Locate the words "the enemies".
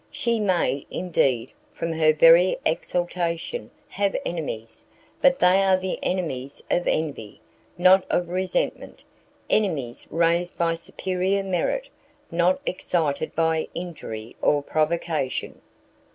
5.77-6.59